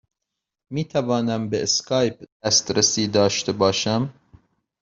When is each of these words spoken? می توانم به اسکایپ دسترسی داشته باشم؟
می 0.71 0.85
توانم 0.85 1.49
به 1.49 1.63
اسکایپ 1.63 2.23
دسترسی 2.43 3.07
داشته 3.07 3.51
باشم؟ 3.51 4.13